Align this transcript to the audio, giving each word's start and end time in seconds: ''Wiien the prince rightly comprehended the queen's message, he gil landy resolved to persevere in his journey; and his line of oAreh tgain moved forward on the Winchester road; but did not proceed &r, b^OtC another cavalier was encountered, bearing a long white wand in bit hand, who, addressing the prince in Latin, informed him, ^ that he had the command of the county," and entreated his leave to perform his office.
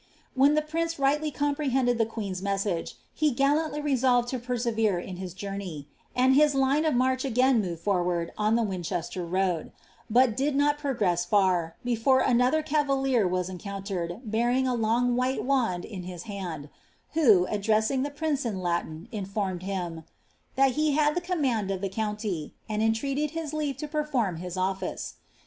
''Wiien 0.35 0.55
the 0.55 0.63
prince 0.63 0.97
rightly 0.97 1.29
comprehended 1.29 1.99
the 1.99 2.07
queen's 2.07 2.41
message, 2.41 2.95
he 3.13 3.29
gil 3.29 3.53
landy 3.53 3.79
resolved 3.81 4.29
to 4.29 4.39
persevere 4.39 4.97
in 4.97 5.17
his 5.17 5.31
journey; 5.35 5.87
and 6.15 6.33
his 6.33 6.55
line 6.55 6.85
of 6.85 6.95
oAreh 6.95 7.31
tgain 7.31 7.61
moved 7.61 7.81
forward 7.83 8.31
on 8.35 8.55
the 8.55 8.63
Winchester 8.63 9.23
road; 9.23 9.71
but 10.09 10.35
did 10.35 10.55
not 10.55 10.79
proceed 10.79 11.27
&r, 11.31 11.75
b^OtC 11.85 12.27
another 12.27 12.63
cavalier 12.63 13.27
was 13.27 13.47
encountered, 13.47 14.19
bearing 14.25 14.67
a 14.67 14.73
long 14.73 15.15
white 15.15 15.43
wand 15.43 15.85
in 15.85 16.01
bit 16.01 16.23
hand, 16.23 16.69
who, 17.13 17.45
addressing 17.45 18.01
the 18.01 18.09
prince 18.09 18.43
in 18.43 18.59
Latin, 18.59 19.07
informed 19.11 19.61
him, 19.61 19.97
^ 19.97 20.03
that 20.55 20.71
he 20.71 20.93
had 20.93 21.13
the 21.13 21.21
command 21.21 21.69
of 21.69 21.79
the 21.79 21.89
county," 21.89 22.55
and 22.67 22.81
entreated 22.81 23.37
his 23.39 23.53
leave 23.53 23.77
to 23.77 23.87
perform 23.87 24.37
his 24.37 24.57
office. 24.57 25.17